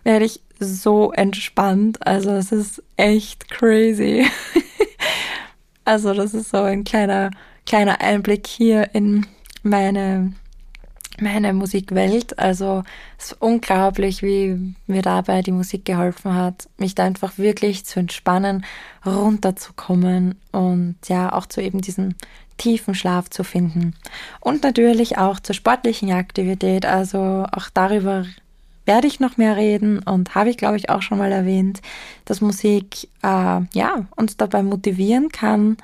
werde 0.04 0.26
ich 0.26 0.42
so 0.60 1.12
entspannt. 1.12 2.06
Also 2.06 2.32
es 2.32 2.52
ist 2.52 2.84
echt 2.98 3.50
crazy. 3.50 4.26
also 5.86 6.14
das 6.14 6.34
ist 6.34 6.52
so 6.52 6.58
ein 6.58 6.84
kleiner, 6.84 7.32
kleiner 7.66 8.00
Einblick 8.02 8.48
hier 8.48 8.94
in 8.94 9.26
meine 9.64 10.34
meine 11.22 11.54
Musikwelt. 11.54 12.38
Also 12.40 12.84
es 13.18 13.32
ist 13.32 13.42
unglaublich, 13.42 14.22
wie 14.22 14.76
mir 14.88 15.02
dabei 15.02 15.42
die 15.42 15.52
Musik 15.52 15.86
geholfen 15.86 16.34
hat, 16.34 16.68
mich 16.78 16.96
da 16.96 17.04
einfach 17.04 17.38
wirklich 17.38 17.86
zu 17.86 18.00
entspannen, 18.00 18.66
runterzukommen 19.06 20.36
und 20.52 20.96
ja 21.08 21.34
auch 21.34 21.46
zu 21.46 21.62
eben 21.62 21.82
diesem 21.82 22.16
tiefen 22.58 22.96
Schlaf 22.96 23.30
zu 23.30 23.44
finden. 23.44 23.96
Und 24.40 24.64
natürlich 24.64 25.18
auch 25.18 25.40
zur 25.40 25.56
sportlichen 25.56 26.12
Aktivität. 26.12 26.86
Also 26.86 27.46
auch 27.52 27.70
darüber 27.74 28.26
werde 28.86 29.08
ich 29.08 29.20
noch 29.20 29.38
mehr 29.38 29.56
reden 29.56 30.00
und 30.00 30.36
habe 30.36 30.50
ich, 30.50 30.58
glaube 30.58 30.78
ich, 30.78 30.90
auch 30.90 31.02
schon 31.02 31.18
mal 31.18 31.32
erwähnt, 31.32 31.82
dass 32.26 32.42
Musik 32.42 33.08
äh, 33.22 33.62
ja 33.74 34.06
uns 34.16 34.38
dabei 34.38 34.62
motivieren 34.62 35.30
kann, 35.30 35.78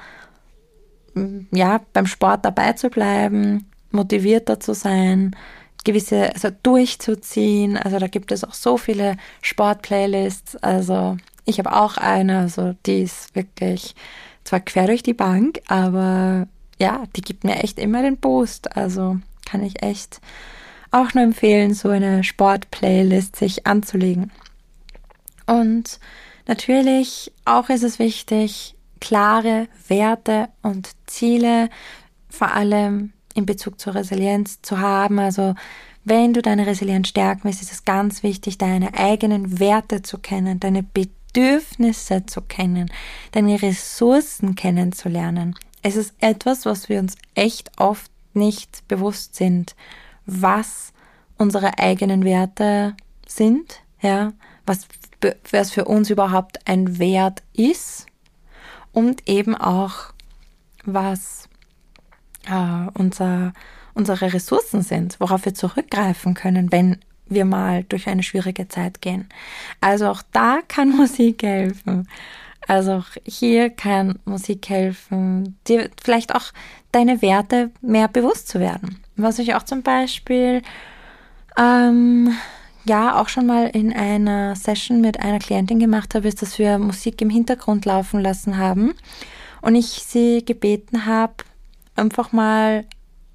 ja 1.51 1.81
beim 1.93 2.05
Sport 2.05 2.45
dabei 2.45 2.74
zu 2.74 2.89
bleiben, 2.89 3.69
motivierter 3.91 4.60
zu 4.60 4.74
sein, 4.74 5.36
gewisse, 5.84 6.34
also 6.34 6.50
durchzuziehen. 6.63 7.77
Also 7.77 8.00
da 8.00 8.08
gibt 8.08 8.31
es 8.31 8.43
auch 8.43 8.53
so 8.53 8.77
viele 8.77 9.17
Sportplaylists. 9.41 10.55
Also 10.58 11.17
ich 11.46 11.60
habe 11.60 11.75
auch 11.75 11.98
eine, 11.98 12.39
also 12.39 12.75
die 12.86 13.01
ist 13.01 13.36
wirklich 13.36 13.96
zwar 14.43 14.60
quer 14.60 14.88
durch 14.88 15.03
die 15.03 15.13
Bank, 15.13 15.62
aber 15.67 16.48
ja, 16.79 17.03
die 17.15 17.22
gibt 17.22 17.43
mir 17.43 17.58
echt 17.63 17.79
immer 17.79 18.01
den 18.01 18.17
Boost. 18.17 18.75
Also 18.75 19.19
kann 19.46 19.63
ich 19.63 19.81
echt 19.81 20.22
auch 20.91 21.13
nur 21.13 21.24
empfehlen, 21.24 21.74
so 21.74 21.89
eine 21.89 22.24
Sportplaylist 22.24 23.36
sich 23.36 23.67
anzulegen. 23.67 24.31
Und 25.46 26.00
natürlich 26.48 27.31
auch 27.46 27.69
ist 27.69 27.84
es 27.84 28.00
wichtig, 28.00 28.75
klare 29.00 29.67
Werte 29.88 30.50
und 30.62 30.89
Ziele 31.05 31.69
vor 32.29 32.53
allem 32.53 33.13
in 33.33 33.45
Bezug 33.45 33.79
zur 33.79 33.95
Resilienz 33.95 34.62
zu 34.62 34.79
haben. 34.79 35.19
Also 35.19 35.55
wenn 36.03 36.33
du 36.33 36.41
deine 36.41 36.65
Resilienz 36.65 37.09
stärken 37.09 37.43
willst, 37.43 37.62
ist 37.62 37.71
es 37.71 37.86
ganz 37.86 38.24
wichtig, 38.24 38.57
deine 38.57 38.93
eigenen 38.95 39.59
Werte 39.59 40.01
zu 40.01 40.17
kennen, 40.17 40.59
deine 40.59 40.83
Bedürfnisse 40.83 42.25
zu 42.25 42.41
kennen, 42.41 42.91
deine 43.31 43.62
Ressourcen 43.62 44.55
kennenzulernen. 44.55 45.55
Es 45.81 45.95
ist 45.95 46.13
etwas, 46.19 46.65
was 46.65 46.89
wir 46.89 47.00
uns 47.00 47.15
echt 47.36 47.71
oft 47.77 48.12
nicht 48.33 48.88
bewusst 48.88 49.36
sind, 49.36 49.75
was 50.25 50.93
unsere 51.38 51.79
eigenen 51.79 52.24
Werte 52.24 52.95
sind, 53.27 53.81
ja, 54.01 54.33
was, 54.65 54.88
was 55.51 55.71
für 55.71 55.86
uns 55.86 56.09
überhaupt 56.09 56.67
ein 56.67 57.00
Wert 57.00 57.43
ist 57.53 58.05
und 58.91 59.27
eben 59.27 59.55
auch, 59.55 60.13
was 60.86 61.49
äh, 62.48 62.89
unser, 62.93 63.53
unsere 63.93 64.34
Ressourcen 64.34 64.81
sind, 64.81 65.19
worauf 65.19 65.46
wir 65.46 65.53
zurückgreifen 65.53 66.34
können, 66.34 66.72
wenn 66.72 66.98
wir 67.27 67.46
mal 67.46 67.84
durch 67.84 68.08
eine 68.08 68.24
schwierige 68.24 68.67
Zeit 68.67 69.01
gehen. 69.01 69.29
Also 69.81 70.08
auch 70.08 70.24
da 70.31 70.60
kann 70.67 70.89
Musik 70.98 71.43
helfen. 71.43 72.08
Also 72.67 72.93
auch 72.93 73.08
hier 73.25 73.69
kann 73.69 74.19
Musik 74.25 74.69
helfen, 74.69 75.58
dir 75.67 75.89
vielleicht 76.03 76.36
auch 76.36 76.51
deine 76.91 77.22
Werte 77.22 77.72
mehr 77.81 78.08
bewusst 78.08 78.48
zu 78.48 78.60
werden. 78.60 79.00
Was 79.15 79.39
ich 79.39 79.55
auch 79.55 79.63
zum 79.63 79.81
Beispiel 79.81 80.62
ähm, 81.58 82.31
ja 82.86 83.19
auch 83.19 83.27
schon 83.27 83.46
mal 83.46 83.67
in 83.67 83.93
einer 83.93 84.55
Session 84.55 85.01
mit 85.01 85.19
einer 85.19 85.39
Klientin 85.39 85.79
gemacht 85.79 86.13
habe, 86.15 86.27
ist, 86.27 86.41
dass 86.41 86.60
wir 86.60 86.77
Musik 86.77 87.22
im 87.22 87.29
Hintergrund 87.29 87.86
laufen 87.86 88.19
lassen 88.22 88.58
haben 88.58 88.93
und 89.62 89.75
ich 89.75 89.88
sie 89.88 90.46
gebeten 90.46 91.05
habe, 91.05 91.34
einfach 92.00 92.32
mal 92.32 92.86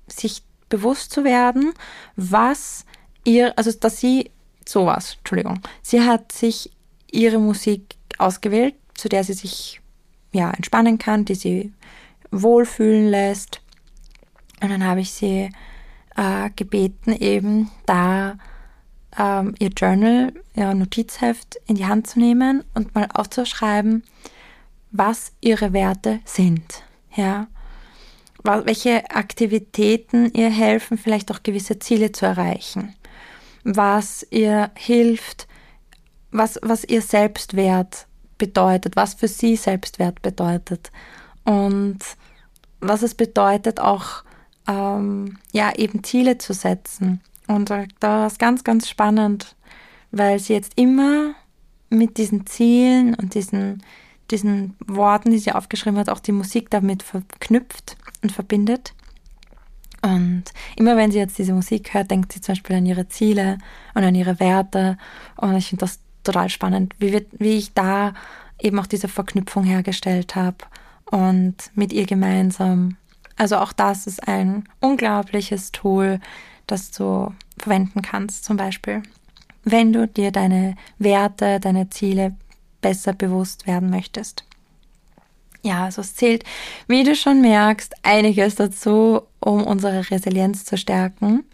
sich 0.07 0.43
bewusst 0.69 1.13
zu 1.13 1.25
werden, 1.25 1.73
was 2.17 2.85
ihr, 3.25 3.57
also 3.57 3.71
dass 3.73 3.99
sie 3.99 4.31
sowas, 4.67 5.17
Entschuldigung, 5.19 5.61
sie 5.83 6.01
hat 6.01 6.33
sich 6.33 6.71
ihre 7.11 7.39
Musik 7.39 7.97
ausgewählt, 8.19 8.75
zu 8.95 9.09
der 9.09 9.25
sie 9.25 9.35
sich 9.35 9.81
ja 10.33 10.51
entspannen 10.51 10.99
kann, 10.99 11.25
die 11.25 11.35
sie 11.35 11.73
wohlfühlen 12.31 13.09
lässt. 13.09 13.61
Und 14.61 14.71
dann 14.71 14.85
habe 14.85 15.01
ich 15.01 15.13
sie 15.13 15.51
äh, 16.17 16.51
gebeten, 16.57 17.13
eben 17.13 17.71
da 17.87 18.37
ähm, 19.19 19.55
ihr 19.59 19.69
Journal, 19.69 20.33
ihr 20.55 20.75
Notizheft 20.75 21.57
in 21.67 21.77
die 21.77 21.87
Hand 21.87 22.07
zu 22.07 22.19
nehmen 22.19 22.65
und 22.75 22.95
mal 22.95 23.09
aufzuschreiben, 23.13 24.03
was 24.91 25.33
ihre 25.41 25.73
Werte 25.73 26.21
sind. 26.25 26.85
Ja, 27.15 27.47
welche 28.45 29.11
Aktivitäten 29.11 30.31
ihr 30.33 30.51
helfen, 30.51 30.99
vielleicht 30.99 31.31
auch 31.33 31.43
gewisse 31.43 31.79
Ziele 31.79 32.13
zu 32.13 32.27
erreichen, 32.27 32.95
was 33.65 34.27
ihr 34.31 34.71
hilft, 34.77 35.49
was, 36.31 36.59
was 36.63 36.85
ihr 36.85 37.01
Selbstwert 37.01 38.07
bedeutet, 38.39 38.97
was 38.97 39.15
für 39.15 39.29
sie 39.29 39.57
Selbstwert 39.57 40.21
bedeutet 40.23 40.91
und 41.45 41.99
was 42.81 43.03
es 43.03 43.15
bedeutet, 43.15 43.81
auch 43.81 44.25
ähm, 44.69 45.39
ja 45.53 45.73
eben 45.75 46.05
Ziele 46.05 46.39
zu 46.39 46.53
setzen. 46.53 47.21
Und 47.47 47.71
da 47.71 47.87
war 48.01 48.27
es 48.27 48.39
ganz, 48.39 48.65
ganz 48.65 48.89
spannend, 48.89 49.57
weil 50.11 50.39
sie 50.39 50.55
jetzt 50.55 50.73
immer 50.77 51.35
mit 51.91 52.17
diesen 52.19 52.47
Zielen 52.47 53.15
und 53.15 53.35
diesen, 53.35 53.83
diesen 54.31 54.77
Worten, 54.87 55.31
die 55.31 55.39
sie 55.39 55.53
aufgeschrieben 55.53 55.99
hat, 55.99 56.09
auch 56.09 56.21
die 56.21 56.33
Musik 56.33 56.71
damit 56.71 57.03
verknüpft 57.03 57.97
und 58.23 58.33
verbindet. 58.33 58.95
Und 60.03 60.45
immer 60.77 60.97
wenn 60.97 61.11
sie 61.11 61.19
jetzt 61.19 61.39
diese 61.39 61.55
Musik 61.55 61.95
hört, 61.95 62.11
denkt 62.11 62.33
sie 62.33 62.41
zum 62.41 62.53
Beispiel 62.55 62.77
an 62.77 62.87
ihre 62.87 63.09
Ziele 63.09 63.59
und 63.95 64.05
an 64.05 64.15
ihre 64.15 64.39
Werte. 64.39 64.99
Und 65.37 65.57
ich 65.57 65.69
finde 65.69 65.87
das 65.87 65.99
total 66.23 66.49
spannend, 66.49 66.95
wie, 66.99 67.13
wir, 67.13 67.25
wie 67.33 67.57
ich 67.57 67.73
da 67.75 68.15
eben 68.61 68.79
auch 68.79 68.87
diese 68.87 69.09
Verknüpfung 69.09 69.65
hergestellt 69.65 70.37
habe 70.37 70.59
und 71.11 71.55
mit 71.75 71.93
ihr 71.93 72.07
gemeinsam. 72.07 72.97
Also 73.37 73.57
auch 73.57 73.73
das 73.73 74.07
ist 74.07 74.27
ein 74.29 74.69
unglaubliches 74.81 75.73
Tool, 75.73 76.21
das 76.67 76.91
du 76.91 77.33
verwenden 77.59 78.03
kannst, 78.03 78.45
zum 78.45 78.57
Beispiel, 78.57 79.03
wenn 79.65 79.93
du 79.93 80.07
dir 80.07 80.31
deine 80.31 80.77
Werte, 80.99 81.61
deine 81.61 81.91
Ziele 81.91 82.35
besser 82.85 83.13
bewusst 83.13 83.67
werden 83.67 83.91
möchtest 83.91 84.45
ja, 85.65 85.85
also 85.85 86.03
es 86.03 86.15
zählt, 86.15 86.45
wie 86.87 87.03
du 87.05 87.17
schon 87.17 87.41
merkst, 87.41 87.95
einiges 88.03 88.55
dazu, 88.55 89.23
um 89.41 89.65
unsere 89.65 90.11
Resilienz 90.11 90.67
zu 90.67 90.77
stärken. 90.77 91.45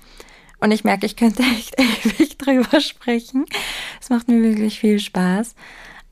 Und 0.58 0.72
ich 0.72 0.84
merke, 0.84 1.06
ich 1.06 1.16
könnte 1.16 1.42
echt 1.56 1.80
ewig 1.80 2.36
drüber 2.36 2.80
sprechen. 2.80 3.46
Es 4.00 4.10
macht 4.10 4.28
mir 4.28 4.42
wirklich 4.42 4.80
viel 4.80 4.98
Spaß. 4.98 5.54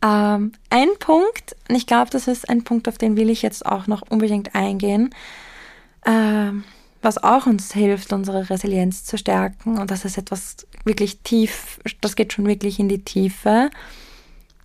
Ähm, 0.02 0.52
ein 0.70 0.88
Punkt, 1.00 1.56
und 1.68 1.74
ich 1.74 1.86
glaube, 1.86 2.10
das 2.10 2.28
ist 2.28 2.48
ein 2.48 2.62
Punkt, 2.62 2.86
auf 2.86 2.98
den 2.98 3.16
will 3.16 3.30
ich 3.30 3.42
jetzt 3.42 3.66
auch 3.66 3.88
noch 3.88 4.02
unbedingt 4.08 4.54
eingehen, 4.54 5.12
ähm, 6.06 6.62
was 7.02 7.22
auch 7.22 7.46
uns 7.46 7.72
hilft, 7.72 8.12
unsere 8.12 8.48
Resilienz 8.48 9.04
zu 9.04 9.18
stärken. 9.18 9.76
Und 9.76 9.90
das 9.90 10.04
ist 10.04 10.18
etwas 10.18 10.68
wirklich 10.84 11.18
tief, 11.22 11.80
das 12.00 12.14
geht 12.14 12.32
schon 12.32 12.46
wirklich 12.46 12.78
in 12.78 12.88
die 12.88 13.02
Tiefe, 13.02 13.70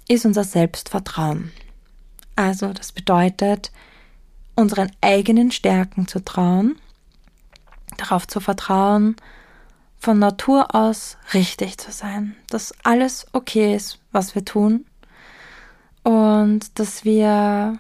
ist 0.08 0.26
unser 0.26 0.44
Selbstvertrauen. 0.44 1.52
Also 2.36 2.74
das 2.74 2.92
bedeutet, 2.92 3.72
unseren 4.56 4.92
eigenen 5.02 5.52
Stärken 5.52 6.08
zu 6.08 6.24
trauen, 6.24 6.76
darauf 7.98 8.28
zu 8.28 8.40
vertrauen, 8.40 9.16
von 9.98 10.20
Natur 10.20 10.76
aus 10.76 11.18
richtig 11.34 11.78
zu 11.78 11.92
sein, 11.92 12.36
dass 12.50 12.74
alles 12.84 13.26
okay 13.32 13.76
ist, 13.76 14.00
was 14.12 14.36
wir 14.36 14.44
tun 14.44 14.86
und 16.04 16.78
dass 16.78 17.06
wir, 17.06 17.80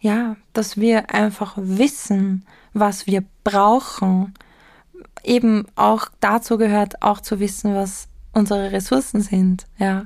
ja, 0.00 0.36
dass 0.52 0.76
wir 0.76 1.14
einfach 1.14 1.54
wissen, 1.56 2.44
was 2.74 3.06
wir 3.06 3.24
brauchen. 3.44 4.34
Eben 5.22 5.66
auch 5.74 6.08
dazu 6.20 6.58
gehört 6.58 7.00
auch 7.00 7.20
zu 7.20 7.40
wissen, 7.40 7.74
was 7.74 8.08
unsere 8.32 8.72
Ressourcen 8.72 9.22
sind, 9.22 9.66
ja. 9.78 10.04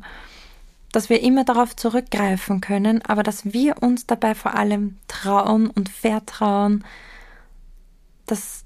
Dass 0.93 1.11
wir 1.11 1.23
immer 1.23 1.45
darauf 1.45 1.77
zurückgreifen 1.77 2.61
können, 2.61 3.03
aber 3.05 3.23
dass 3.23 3.53
wir 3.53 3.83
uns 3.83 4.07
dabei 4.07 4.35
vor 4.35 4.55
allem 4.55 4.97
trauen 5.07 5.69
und 5.69 5.89
vertrauen, 5.89 6.85
dass 8.27 8.65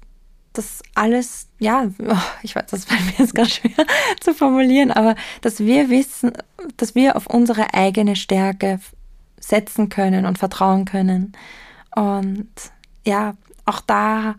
das 0.53 0.83
alles, 0.93 1.47
ja, 1.59 1.89
oh, 1.99 2.15
ich 2.43 2.55
weiß, 2.55 2.67
das 2.69 2.85
fällt 2.85 3.05
mir 3.05 3.25
jetzt 3.25 3.35
ganz 3.35 3.55
schwer 3.55 3.85
zu 4.21 4.33
formulieren, 4.33 4.91
aber 4.91 5.15
dass 5.41 5.59
wir 5.59 5.89
wissen, 5.89 6.33
dass 6.77 6.95
wir 6.95 7.15
auf 7.15 7.27
unsere 7.27 7.73
eigene 7.73 8.15
Stärke 8.15 8.79
setzen 9.39 9.89
können 9.89 10.25
und 10.25 10.37
vertrauen 10.37 10.85
können. 10.85 11.33
Und 11.95 12.49
ja, 13.05 13.35
auch 13.65 13.81
da 13.81 14.35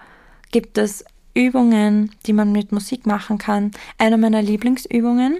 gibt 0.50 0.78
es 0.78 1.04
Übungen, 1.34 2.12
die 2.26 2.32
man 2.32 2.52
mit 2.52 2.72
Musik 2.72 3.06
machen 3.06 3.38
kann. 3.38 3.72
Eine 3.98 4.16
meiner 4.16 4.40
Lieblingsübungen 4.40 5.38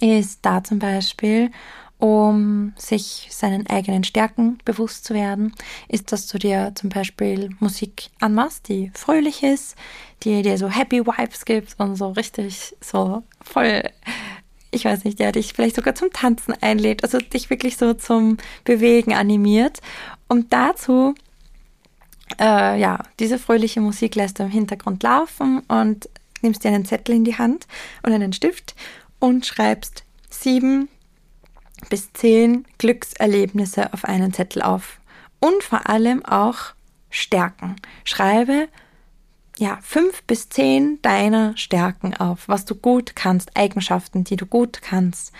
ist 0.00 0.40
da 0.42 0.62
zum 0.62 0.78
Beispiel, 0.78 1.50
um 1.98 2.72
sich 2.76 3.28
seinen 3.30 3.66
eigenen 3.66 4.04
Stärken 4.04 4.58
bewusst 4.64 5.04
zu 5.04 5.14
werden, 5.14 5.52
ist, 5.88 6.12
dass 6.12 6.28
du 6.28 6.38
dir 6.38 6.72
zum 6.74 6.90
Beispiel 6.90 7.50
Musik 7.58 8.10
anmachst, 8.20 8.68
die 8.68 8.92
fröhlich 8.94 9.42
ist, 9.42 9.76
die 10.22 10.42
dir 10.42 10.58
so 10.58 10.68
Happy 10.68 11.04
Vibes 11.04 11.44
gibt 11.44 11.74
und 11.78 11.96
so 11.96 12.10
richtig 12.10 12.76
so 12.80 13.24
voll, 13.42 13.82
ich 14.70 14.84
weiß 14.84 15.04
nicht, 15.04 15.18
der 15.18 15.32
dich 15.32 15.52
vielleicht 15.52 15.76
sogar 15.76 15.94
zum 15.96 16.12
Tanzen 16.12 16.54
einlädt, 16.60 17.02
also 17.02 17.18
dich 17.18 17.50
wirklich 17.50 17.76
so 17.76 17.94
zum 17.94 18.36
Bewegen 18.64 19.14
animiert. 19.14 19.80
Und 20.28 20.52
dazu, 20.52 21.14
äh, 22.38 22.78
ja, 22.78 23.00
diese 23.18 23.38
fröhliche 23.38 23.80
Musik 23.80 24.14
lässt 24.14 24.38
du 24.38 24.44
im 24.44 24.50
Hintergrund 24.50 25.02
laufen 25.02 25.60
und 25.66 26.08
nimmst 26.42 26.62
dir 26.62 26.68
einen 26.68 26.84
Zettel 26.84 27.16
in 27.16 27.24
die 27.24 27.38
Hand 27.38 27.66
und 28.02 28.12
einen 28.12 28.32
Stift 28.32 28.76
und 29.20 29.46
schreibst 29.46 30.04
sieben 30.30 30.88
bis 31.90 32.12
zehn 32.12 32.66
Glückserlebnisse 32.78 33.92
auf 33.92 34.04
einen 34.04 34.32
Zettel 34.32 34.62
auf. 34.62 35.00
Und 35.40 35.62
vor 35.62 35.88
allem 35.88 36.24
auch 36.24 36.74
Stärken. 37.10 37.76
Schreibe 38.04 38.68
ja, 39.58 39.78
fünf 39.82 40.22
bis 40.22 40.48
zehn 40.48 41.02
deiner 41.02 41.56
Stärken 41.56 42.14
auf, 42.14 42.48
was 42.48 42.64
du 42.64 42.74
gut 42.74 43.16
kannst, 43.16 43.56
Eigenschaften, 43.56 44.24
die 44.24 44.36
du 44.36 44.46
gut 44.46 44.80
kannst. 44.82 45.32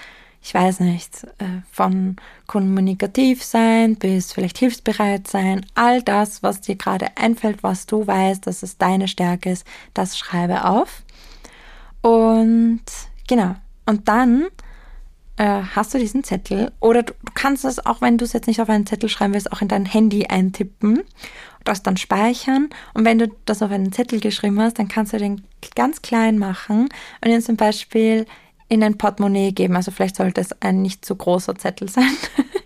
Ich 0.42 0.54
weiß 0.54 0.80
nicht, 0.80 1.24
äh, 1.38 1.62
von 1.70 2.16
kommunikativ 2.46 3.44
sein 3.44 3.96
bis 3.96 4.32
vielleicht 4.32 4.58
hilfsbereit 4.58 5.28
sein, 5.28 5.66
all 5.74 6.02
das, 6.02 6.42
was 6.42 6.60
dir 6.60 6.76
gerade 6.76 7.16
einfällt, 7.16 7.62
was 7.62 7.86
du 7.86 8.06
weißt, 8.06 8.46
dass 8.46 8.62
es 8.62 8.78
deine 8.78 9.08
Stärke 9.08 9.50
ist, 9.50 9.66
das 9.94 10.18
schreibe 10.18 10.64
auf. 10.64 11.02
Und 12.02 12.82
genau. 13.26 13.56
Und 13.88 14.06
dann 14.06 14.48
äh, 15.38 15.62
hast 15.74 15.94
du 15.94 15.98
diesen 15.98 16.22
Zettel 16.22 16.72
oder 16.78 17.04
du, 17.04 17.14
kannst 17.32 17.64
es 17.64 17.84
auch, 17.86 18.02
wenn 18.02 18.18
du 18.18 18.26
es 18.26 18.34
jetzt 18.34 18.46
nicht 18.46 18.60
auf 18.60 18.68
einen 18.68 18.86
Zettel 18.86 19.08
schreiben 19.08 19.32
willst, 19.32 19.50
auch 19.50 19.62
in 19.62 19.68
dein 19.68 19.86
Handy 19.86 20.26
eintippen 20.26 21.00
das 21.64 21.82
dann 21.82 21.96
speichern 21.96 22.70
und 22.94 23.04
wenn 23.04 23.18
du 23.18 23.28
das 23.44 23.62
auf 23.62 23.70
einen 23.70 23.92
Zettel 23.92 24.20
geschrieben 24.20 24.60
hast, 24.60 24.78
dann 24.78 24.88
kannst 24.88 25.12
du 25.12 25.18
den 25.18 25.42
ganz 25.74 26.02
klein 26.02 26.38
machen 26.38 26.88
und 27.22 27.30
ihn 27.30 27.42
zum 27.42 27.56
Beispiel 27.56 28.26
in 28.68 28.82
ein 28.82 28.98
Portemonnaie 28.98 29.52
geben. 29.52 29.76
Also 29.76 29.90
vielleicht 29.90 30.16
sollte 30.16 30.40
es 30.40 30.52
ein 30.60 30.82
nicht 30.82 31.04
zu 31.04 31.16
großer 31.16 31.54
Zettel 31.56 31.88
sein. 31.88 32.10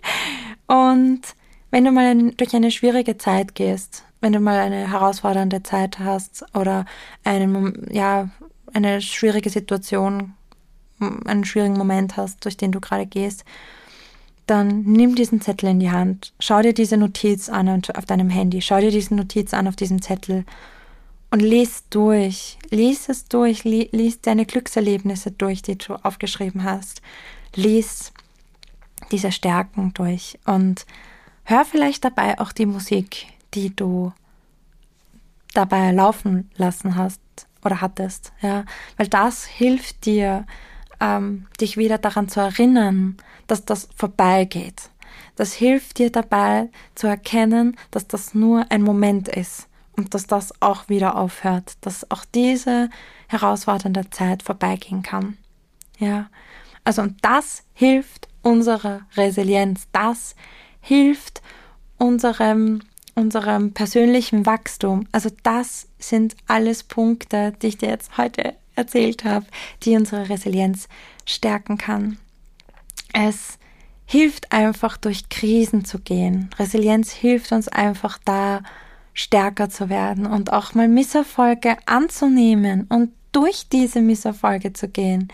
und 0.67 1.21
wenn 1.71 1.85
du 1.85 1.91
mal 1.91 2.31
durch 2.31 2.53
eine 2.53 2.71
schwierige 2.71 3.17
Zeit 3.17 3.55
gehst, 3.55 4.03
wenn 4.21 4.33
du 4.33 4.39
mal 4.39 4.59
eine 4.59 4.89
herausfordernde 4.89 5.63
Zeit 5.63 5.99
hast 5.99 6.45
oder 6.53 6.85
einen, 7.23 7.87
ja, 7.91 8.29
eine 8.73 9.01
schwierige 9.01 9.49
Situation 9.49 10.33
einen 10.99 11.45
schwierigen 11.45 11.77
Moment 11.77 12.17
hast, 12.17 12.43
durch 12.45 12.57
den 12.57 12.71
du 12.71 12.79
gerade 12.79 13.05
gehst, 13.05 13.43
dann 14.47 14.83
nimm 14.83 15.15
diesen 15.15 15.41
Zettel 15.41 15.69
in 15.69 15.79
die 15.79 15.91
Hand, 15.91 16.33
schau 16.39 16.61
dir 16.61 16.73
diese 16.73 16.97
Notiz 16.97 17.49
an 17.49 17.69
auf 17.69 18.05
deinem 18.05 18.29
Handy, 18.29 18.61
schau 18.61 18.79
dir 18.79 18.91
diese 18.91 19.15
Notiz 19.15 19.53
an 19.53 19.67
auf 19.67 19.75
diesem 19.75 20.01
Zettel 20.01 20.45
und 21.31 21.39
lies 21.39 21.85
durch, 21.89 22.57
lies 22.69 23.09
es 23.09 23.25
durch, 23.25 23.63
lies 23.63 24.21
deine 24.21 24.45
Glückserlebnisse 24.45 25.31
durch, 25.31 25.61
die 25.61 25.77
du 25.77 25.95
aufgeschrieben 25.95 26.63
hast, 26.63 27.01
lies 27.55 28.11
diese 29.11 29.31
Stärken 29.31 29.93
durch 29.93 30.37
und 30.45 30.85
hör 31.43 31.65
vielleicht 31.65 32.03
dabei 32.05 32.39
auch 32.39 32.51
die 32.51 32.65
Musik, 32.65 33.27
die 33.53 33.75
du 33.75 34.13
dabei 35.53 35.91
laufen 35.91 36.49
lassen 36.55 36.95
hast 36.95 37.21
oder 37.63 37.81
hattest, 37.81 38.33
ja, 38.41 38.65
weil 38.97 39.07
das 39.07 39.45
hilft 39.45 40.05
dir, 40.05 40.45
ähm, 41.03 41.47
dich 41.59 41.77
wieder 41.77 41.97
daran 41.97 42.29
zu 42.29 42.39
erinnern, 42.39 43.17
dass 43.47 43.65
das 43.65 43.89
vorbeigeht. 43.95 44.89
Das 45.35 45.53
hilft 45.53 45.99
dir 45.99 46.11
dabei 46.11 46.69
zu 46.95 47.07
erkennen, 47.07 47.77
dass 47.91 48.07
das 48.07 48.33
nur 48.33 48.65
ein 48.71 48.81
Moment 48.81 49.27
ist 49.27 49.67
und 49.97 50.13
dass 50.13 50.25
das 50.25 50.61
auch 50.61 50.89
wieder 50.89 51.17
aufhört, 51.17 51.73
dass 51.81 52.09
auch 52.09 52.23
diese 52.33 52.89
herausfordernde 53.27 54.09
Zeit 54.09 54.43
vorbeigehen 54.43 55.03
kann. 55.03 55.37
Ja, 55.99 56.29
also 56.83 57.01
und 57.01 57.17
das 57.21 57.63
hilft 57.73 58.27
unserer 58.41 59.01
Resilienz, 59.15 59.87
das 59.91 60.35
hilft 60.81 61.41
unserem 61.97 62.81
unserem 63.15 63.73
persönlichen 63.73 64.47
Wachstum. 64.47 65.07
Also 65.11 65.29
das 65.43 65.87
sind 65.99 66.35
alles 66.47 66.83
Punkte, 66.83 67.53
die 67.61 67.67
ich 67.67 67.77
dir 67.77 67.89
jetzt 67.89 68.17
heute 68.17 68.55
erzählt 68.75 69.23
habe, 69.23 69.45
die 69.83 69.95
unsere 69.95 70.29
Resilienz 70.29 70.87
stärken 71.25 71.77
kann. 71.77 72.17
Es 73.13 73.57
hilft 74.05 74.51
einfach 74.51 74.97
durch 74.97 75.29
Krisen 75.29 75.85
zu 75.85 75.99
gehen. 75.99 76.49
Resilienz 76.59 77.11
hilft 77.11 77.51
uns 77.51 77.67
einfach 77.67 78.17
da 78.25 78.61
stärker 79.13 79.69
zu 79.69 79.89
werden 79.89 80.25
und 80.25 80.51
auch 80.51 80.73
mal 80.73 80.87
Misserfolge 80.87 81.77
anzunehmen 81.85 82.87
und 82.89 83.11
durch 83.31 83.69
diese 83.69 84.01
Misserfolge 84.01 84.73
zu 84.73 84.89
gehen. 84.89 85.27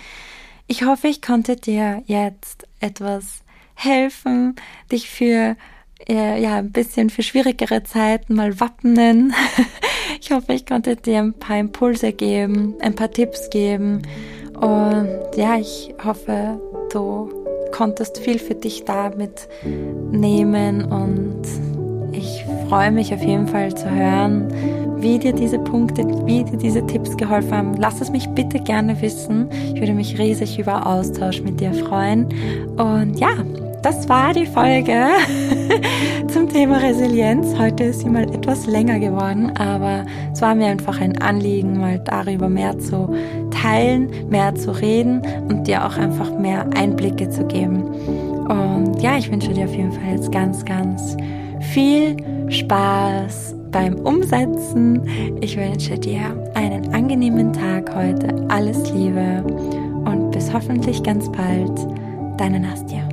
Ich 0.68 0.84
hoffe, 0.84 1.08
ich 1.08 1.22
konnte 1.22 1.56
dir 1.56 2.04
jetzt 2.06 2.68
etwas 2.80 3.42
helfen, 3.76 4.56
dich 4.92 5.10
für 5.10 5.56
äh, 6.08 6.42
ja 6.42 6.58
ein 6.58 6.72
bisschen 6.72 7.10
für 7.10 7.24
schwierigere 7.24 7.84
Zeiten 7.84 8.36
mal 8.36 8.60
wappnen. 8.60 9.34
Ich 10.22 10.32
hoffe, 10.32 10.54
ich 10.54 10.66
konnte 10.66 10.96
dir 10.96 11.20
ein 11.20 11.34
paar 11.34 11.58
Impulse 11.58 12.12
geben, 12.12 12.76
ein 12.82 12.94
paar 12.94 13.10
Tipps 13.10 13.50
geben. 13.50 14.02
Und 14.60 15.38
ja, 15.38 15.58
ich 15.58 15.94
hoffe, 16.04 16.60
du 16.92 17.30
konntest 17.72 18.18
viel 18.18 18.38
für 18.38 18.56
dich 18.56 18.84
da 18.84 19.12
mitnehmen 19.12 20.84
und 20.84 21.42
ich 22.12 22.44
freue 22.68 22.92
mich 22.92 23.14
auf 23.14 23.24
jeden 23.24 23.48
Fall 23.48 23.74
zu 23.74 23.90
hören, 23.90 24.52
wie 24.98 25.20
dir 25.20 25.34
diese 25.34 25.60
Punkte, 25.60 26.04
wie 26.26 26.44
dir 26.44 26.58
diese 26.58 26.86
Tipps 26.86 27.16
geholfen 27.16 27.52
haben. 27.52 27.74
Lass 27.78 28.02
es 28.02 28.12
mich 28.12 28.28
bitte 28.30 28.60
gerne 28.60 29.02
wissen. 29.02 29.50
Ich 29.74 29.80
würde 29.80 29.94
mich 29.94 30.20
riesig 30.20 30.60
über 30.60 30.86
Austausch 30.86 31.42
mit 31.42 31.62
dir 31.62 31.74
freuen. 31.74 32.28
Und 32.78 33.18
ja, 33.20 33.30
das 33.82 34.10
war 34.10 34.34
die 34.34 34.46
Folge 34.46 35.08
zum 36.28 36.50
Thema 36.50 36.78
Resilienz. 36.78 37.58
Heute 37.58 37.86
ist 37.86 38.02
sie 38.02 38.10
mal 38.10 38.24
etwas 38.24 38.66
länger 38.66 39.00
geworden, 39.00 39.52
aber 39.58 40.06
es 40.34 40.42
war 40.42 40.56
mir 40.56 40.68
einfach 40.68 41.00
ein 41.00 41.22
Anliegen, 41.22 41.80
mal 41.80 42.00
darüber 42.00 42.50
mehr 42.50 42.78
zu 42.80 43.14
teilen, 43.52 44.10
mehr 44.30 44.54
zu 44.56 44.72
reden 44.72 45.22
und 45.48 45.68
dir 45.68 45.86
auch 45.86 45.98
einfach 45.98 46.38
mehr 46.38 46.66
Einblicke 46.76 47.30
zu 47.30 47.46
geben. 47.46 47.84
Und 47.84 49.02
ja, 49.02 49.18
ich 49.18 49.32
wünsche 49.32 49.54
dir 49.54 49.66
auf 49.66 49.76
jeden 49.76 49.92
Fall 49.92 50.14
jetzt 50.14 50.32
ganz, 50.32 50.66
ganz 50.66 51.16
viel 51.74 52.18
Spaß 52.50 53.56
beim 53.72 53.96
Umsetzen. 53.96 55.02
Ich 55.42 55.58
wünsche 55.58 55.98
dir 55.98 56.22
einen 56.56 56.94
angenehmen 56.94 57.54
Tag 57.54 57.96
heute. 57.96 58.46
Alles 58.50 58.92
Liebe 58.92 59.44
und 60.06 60.32
bis 60.32 60.52
hoffentlich 60.54 61.04
ganz 61.04 61.32
bald. 61.32 61.72
Deine 62.38 62.60
Nastja. 62.60 63.09